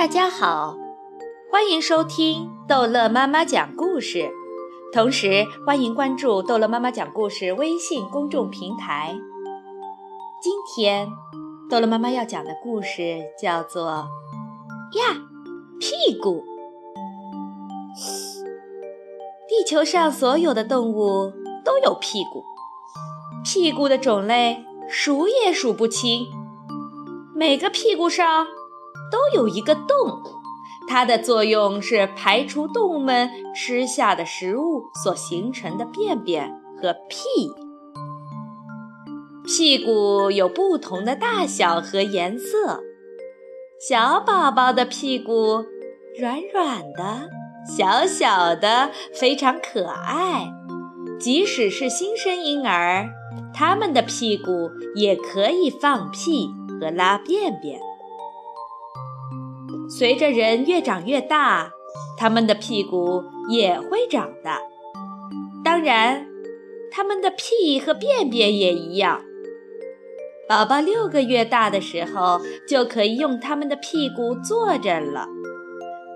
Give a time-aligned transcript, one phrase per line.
[0.00, 0.78] 大家好，
[1.52, 4.30] 欢迎收听逗乐妈妈讲故事，
[4.94, 9.14] 同时欢迎关注逗乐妈妈讲故事微信公众平台。
[10.40, 11.06] 今天
[11.68, 14.08] 逗乐妈妈要讲的故事叫做
[14.98, 15.20] 《呀
[15.78, 16.46] 屁股》。
[19.46, 21.30] 地球上所有的动物
[21.62, 22.42] 都有屁股，
[23.44, 26.26] 屁股的种类数也数不清，
[27.34, 28.46] 每个屁股上。
[29.10, 29.86] 都有一个洞，
[30.88, 37.26] 它的作用是排除动物们吃下的食物所形成的便便和屁。
[39.44, 42.80] 屁股有不同的大小和颜色，
[43.80, 45.64] 小宝宝的屁股
[46.18, 47.28] 软软的、
[47.66, 50.52] 小小的，非常可爱。
[51.18, 53.08] 即使是新生婴儿，
[53.52, 56.48] 他们的屁股也可以放屁
[56.80, 57.80] 和拉便便。
[59.90, 61.72] 随着人越长越大，
[62.16, 64.60] 他们的屁股也会长大。
[65.64, 66.26] 当然，
[66.92, 69.20] 他们的屁和便便也一样。
[70.48, 75.26] 宝宝六个月大的时候，就可以用他们的屁股坐着了。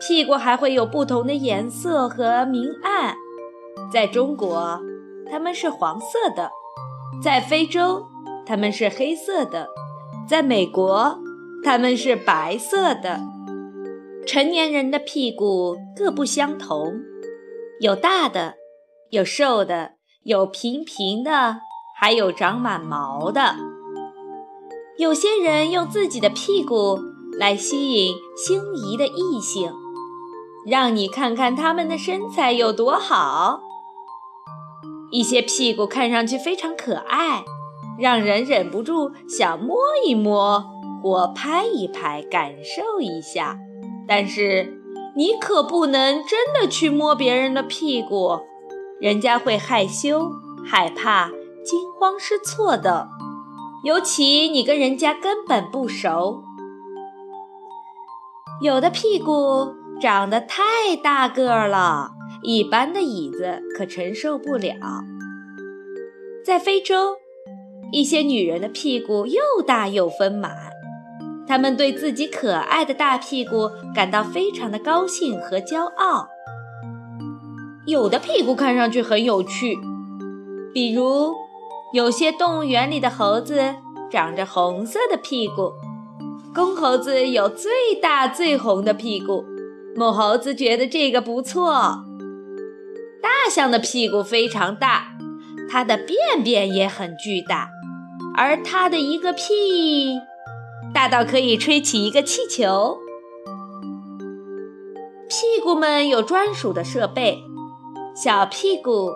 [0.00, 3.14] 屁股还会有不同的颜色和明暗。
[3.92, 4.80] 在中国，
[5.30, 6.50] 它们是黄色的；
[7.22, 8.06] 在非洲，
[8.44, 9.66] 它们是黑色的；
[10.28, 11.18] 在美国，
[11.64, 13.20] 它们是白色的。
[14.26, 16.94] 成年人的屁股各不相同，
[17.80, 18.54] 有大的，
[19.10, 19.92] 有瘦的，
[20.22, 21.58] 有平平的，
[22.00, 23.56] 还有长满毛的。
[24.96, 27.00] 有些人用自己的屁股
[27.38, 29.72] 来吸引心仪的异性，
[30.66, 33.60] 让你看看他们的身材有多好。
[35.10, 37.44] 一些屁股看上去非常可爱，
[37.98, 39.76] 让人忍不住想摸
[40.06, 40.64] 一摸
[41.02, 43.58] 或拍一拍，感受一下。
[44.14, 44.78] 但是，
[45.16, 48.40] 你可不能真的去摸别人的屁股，
[49.00, 50.30] 人家会害羞、
[50.62, 51.30] 害怕、
[51.64, 53.08] 惊慌失措的。
[53.84, 56.44] 尤其你跟人家根本不熟，
[58.60, 62.10] 有的屁股长得太大个儿了，
[62.42, 64.76] 一般的椅子可承受不了。
[66.44, 67.16] 在非洲，
[67.90, 70.71] 一些女人的屁股又大又丰满。
[71.46, 76.28] 他们对自己可爱的大屁股感到非常的高兴和骄傲。
[77.86, 79.76] 有的屁股看上去很有趣，
[80.72, 81.34] 比如
[81.92, 83.74] 有些动物园里的猴子
[84.10, 85.72] 长着红色的屁股，
[86.54, 87.70] 公猴子有最
[88.00, 89.44] 大最红的屁股，
[89.96, 92.04] 母猴子觉得这个不错。
[93.20, 95.08] 大象的屁股非常大，
[95.68, 97.68] 它的便便也很巨大，
[98.36, 100.20] 而它的一个屁。
[100.94, 102.98] 大到可以吹起一个气球。
[105.28, 107.42] 屁股们有专属的设备，
[108.14, 109.12] 小屁股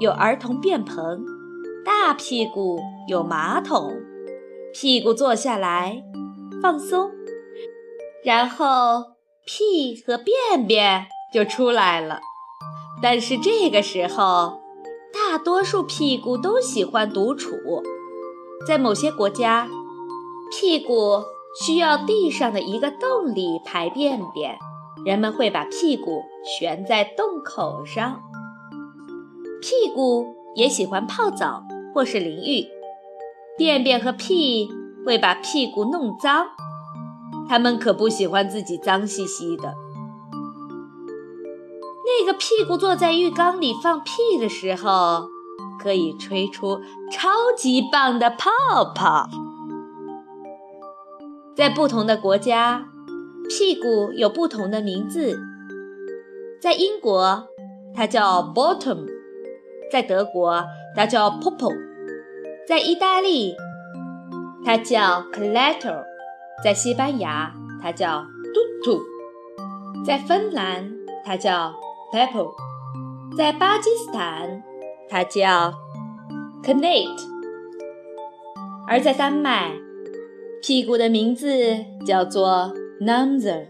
[0.00, 1.24] 有儿童便盆，
[1.84, 3.92] 大屁股有马桶。
[4.74, 6.02] 屁股坐下来，
[6.60, 7.10] 放松，
[8.24, 9.04] 然后
[9.46, 12.20] 屁和便便就出来了。
[13.00, 14.60] 但是这个时候，
[15.12, 17.56] 大多数屁股都喜欢独处，
[18.66, 19.68] 在某些国家。
[20.56, 21.24] 屁股
[21.60, 24.56] 需要地上的一个洞里排便便，
[25.04, 28.22] 人们会把屁股悬在洞口上。
[29.60, 32.68] 屁股也喜欢泡澡或是淋浴，
[33.58, 34.70] 便便和屁
[35.04, 36.46] 会把屁股弄脏，
[37.48, 39.74] 它们可不喜欢自己脏兮兮的。
[42.06, 45.26] 那个屁股坐在浴缸里放屁的时候，
[45.82, 48.48] 可以吹出超级棒的泡
[48.94, 49.28] 泡。
[51.56, 52.84] 在不同的国家，
[53.48, 55.38] 屁股有不同的名字。
[56.60, 57.46] 在英国，
[57.94, 59.06] 它叫 bottom；
[59.92, 60.64] 在德国，
[60.96, 61.70] 它叫 popo；
[62.66, 63.54] 在意大利，
[64.64, 66.02] 它叫 clatter；
[66.64, 68.98] 在西班牙，它叫 tutu；
[70.04, 70.90] 在芬兰，
[71.24, 71.72] 它叫
[72.12, 72.50] pepper；
[73.36, 74.60] 在巴基斯坦，
[75.08, 75.72] 它叫
[76.64, 77.06] knate；
[78.88, 79.83] 而在丹麦。
[80.66, 83.66] 屁股的名字叫做 Namzer。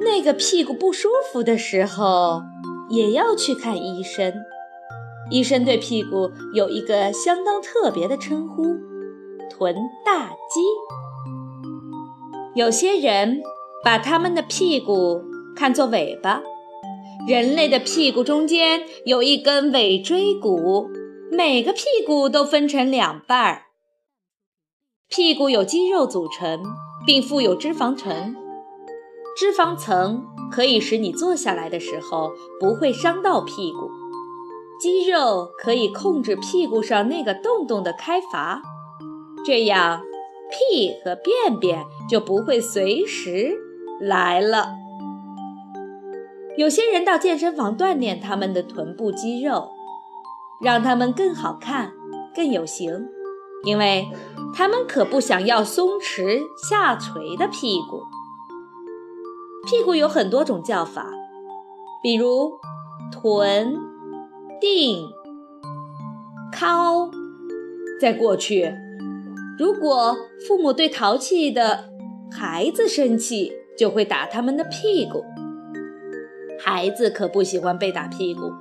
[0.00, 2.42] 那个屁股不舒服的时候，
[2.88, 4.34] 也要去看医生。
[5.30, 8.64] 医生对屁股有一个相当特别的称呼——
[9.48, 10.60] 臀大肌。
[12.56, 13.40] 有些人
[13.84, 15.22] 把他们的屁股
[15.54, 16.42] 看作尾巴。
[17.28, 20.88] 人类的屁股中间有一根尾椎骨，
[21.30, 23.69] 每个屁股都分成两半儿。
[25.10, 26.62] 屁股有肌肉组成，
[27.04, 28.36] 并附有脂肪层。
[29.36, 32.30] 脂肪层可以使你坐下来的时候
[32.60, 33.90] 不会伤到屁股。
[34.80, 38.62] 肌肉可以控制屁股上那个洞洞的开阀，
[39.44, 40.00] 这样
[40.48, 43.56] 屁和便便就不会随时
[44.00, 44.76] 来了。
[46.56, 49.70] 有些人到健身房锻炼他们的臀部肌肉，
[50.62, 51.90] 让他们更好看、
[52.32, 53.08] 更有型，
[53.64, 54.08] 因为
[54.54, 58.02] 他们可不想要松弛下垂的屁股。
[59.66, 61.06] 屁股有很多种叫法，
[62.02, 62.52] 比如
[63.12, 63.90] 臀。
[64.62, 65.08] 腚，
[66.52, 67.10] 靠，
[67.98, 68.70] 在过去，
[69.58, 70.14] 如果
[70.46, 71.88] 父母对淘气的
[72.30, 75.24] 孩子生气，就会打他们的屁股。
[76.58, 78.52] 孩子可不喜欢被打屁股。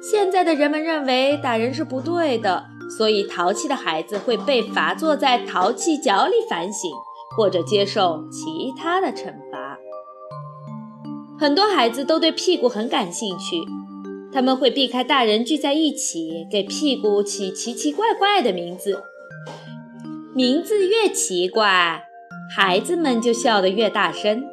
[0.00, 6.90] 现在的人们认为打人是不对的，所以淘气的孩子会被罚坐在淘气角里反省，
[7.36, 9.78] 或者接受其他的惩罚。
[11.38, 13.56] 很多孩子都对屁股很感兴趣。
[14.30, 19.02] 他们会避开大人聚在一起，给屁股起奇奇怪怪的名字。
[20.34, 22.04] 名字越奇怪，
[22.54, 24.44] 孩子们就笑得越大声。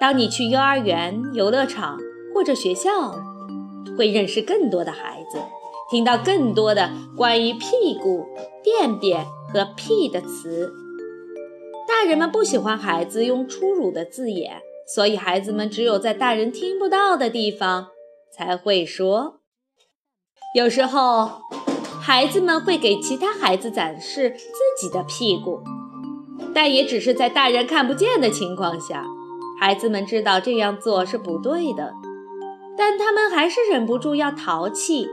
[0.00, 1.98] 当你去幼儿园、游乐场
[2.32, 3.18] 或者学校，
[3.98, 5.38] 会认识更多的孩子，
[5.90, 8.26] 听到更多的关于屁股、
[8.62, 10.72] 便便和屁的词。
[11.88, 14.62] 大人们不喜欢孩子用粗鲁的字眼，
[14.94, 17.88] 所以孩子们只有在大人听不到的地方。
[18.32, 19.40] 才会说。
[20.54, 21.42] 有时候，
[22.00, 24.46] 孩子们会给其他孩子展示自
[24.80, 25.60] 己的屁股，
[26.54, 29.04] 但也只是在大人看不见的情况下。
[29.60, 31.92] 孩子们知道这样做是不对的，
[32.78, 35.08] 但他们还是忍不住要淘气。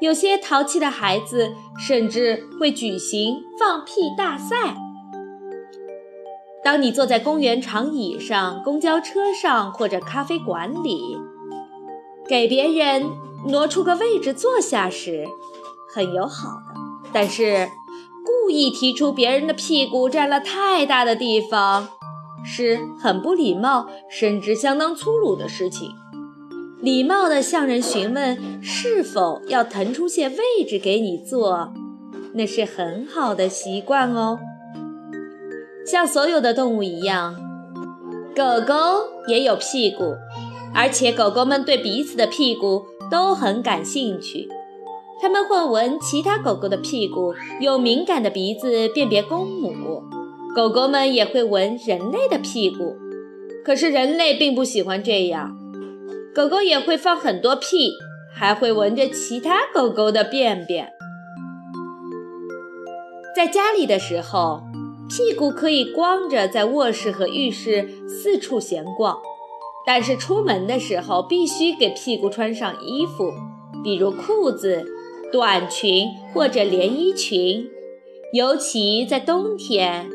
[0.00, 4.74] 有些淘气的孩子甚至会举行放屁大赛。
[6.64, 11.18] 当你坐在公园长椅上、公交车上或者咖啡馆里。
[12.28, 13.10] 给别人
[13.48, 15.26] 挪出个位置坐下时，
[15.92, 16.80] 很友好的；
[17.12, 17.68] 但是
[18.24, 21.88] 故意提出别人的屁股占了太大的地方，
[22.44, 25.90] 是很不礼貌，甚至相当粗鲁的事情。
[26.80, 31.72] 礼貌地向人询问是否要腾出些位置给你坐，
[32.32, 34.38] 那是很好的习惯哦。
[35.86, 37.36] 像所有的动物一样，
[38.34, 38.74] 狗狗
[39.28, 40.14] 也有屁股。
[40.72, 44.48] 而且狗狗们对彼此的屁股都很感兴趣，
[45.20, 50.02] 它们会闻其他狗狗的屁股，用敏感的鼻子辨别公母。
[50.54, 52.94] 狗狗们也会闻人类的屁股，
[53.64, 55.59] 可是人类并不喜欢这样。
[56.34, 57.92] 狗狗也会放很多屁，
[58.32, 60.92] 还会闻着其他狗狗的便便。
[63.34, 64.62] 在家里的时候，
[65.08, 69.18] 屁股可以光着在卧室和浴室四处闲逛。
[69.86, 73.32] 但是出门的时候必须给屁股穿上衣服，
[73.82, 74.84] 比如裤子、
[75.32, 77.66] 短裙或者连衣裙。
[78.32, 80.08] 尤其在冬天，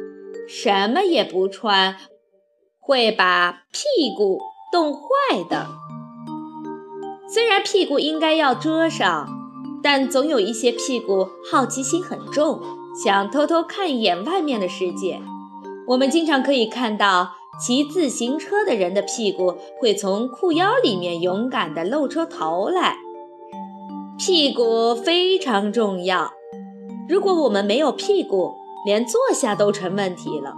[0.47, 1.97] 什么也不穿
[2.79, 4.39] 会把屁股
[4.71, 4.99] 冻坏
[5.49, 5.67] 的。
[7.35, 9.27] 虽然屁股应该要遮上，
[9.83, 12.61] 但总有一些屁股好奇心很重，
[13.03, 15.21] 想偷偷看一眼外面的世界。
[15.85, 17.31] 我们经常可以看到。
[17.57, 22.97] 骑自行车的人的屁股会从裤腰里面勇敢地露出头来。
[24.17, 26.33] 屁股非常重要。
[27.07, 28.55] 如果我们没有屁股，
[28.85, 30.53] 连坐下都成问题了。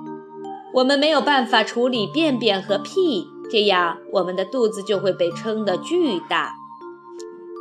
[0.74, 6.56] 我们没有办法处理便便和屁，这样我们的肚子就会被撑得巨大。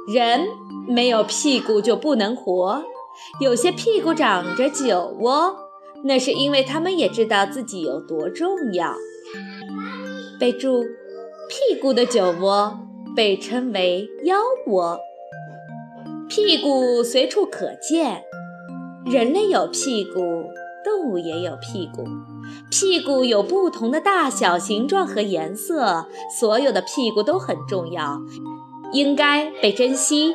[0.09, 0.47] 人
[0.87, 2.83] 没有屁股就不能活。
[3.41, 5.57] 有些屁股长着酒窝，
[6.05, 8.95] 那是因为他们也知道自己有多重要。
[10.39, 10.83] 备注：
[11.49, 12.79] 屁股的酒窝
[13.17, 14.37] 被称为腰
[14.67, 15.01] 窝。
[16.29, 18.23] 屁股随处可见，
[19.07, 20.21] 人类有屁股，
[20.85, 22.05] 动物也有屁股。
[22.71, 26.07] 屁股有不同的大小、形状和颜色，
[26.39, 28.21] 所有的屁股都很重要，
[28.93, 30.35] 应该被珍惜。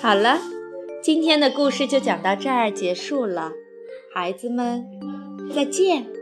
[0.00, 0.38] 好了，
[1.02, 3.52] 今天的故事就讲到这儿结束了，
[4.14, 4.84] 孩子们
[5.54, 6.17] 再见。